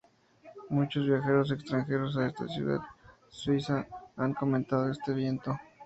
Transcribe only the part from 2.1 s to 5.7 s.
a esta ciudad suiza han comentado este viento.